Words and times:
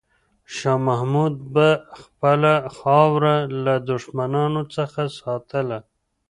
شاه 0.55 0.79
محمود 0.87 1.33
به 1.53 1.67
خپله 2.01 2.53
خاوره 2.77 3.35
له 3.63 3.75
دښمنانو 3.89 4.61
څخه 4.75 5.01
ساتله. 5.19 5.79